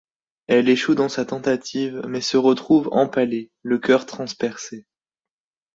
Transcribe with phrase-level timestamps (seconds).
[0.47, 4.87] Elle échoue dans sa tentative, mais se retrouve empalée, le cœur transpercé.